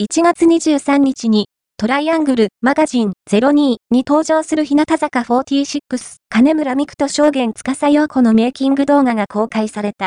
[0.00, 5.80] 1月23日に、トライアングルマガジン02に登場する日向坂46、
[6.28, 10.06] 金村美久と証言司陽子のメイキング動画が公開された。